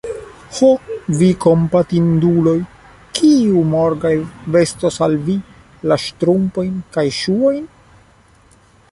Ho, 0.59 0.67
vi 1.17 1.27
kompatinduloj! 1.43 2.55
kiu 3.19 3.61
morgaŭ 3.73 4.13
vestos 4.55 4.97
al 5.07 5.17
vi 5.27 5.35
la 5.91 5.97
ŝtrumpojn 6.05 6.73
kaj 6.97 7.05
ŝuojn? 7.19 7.69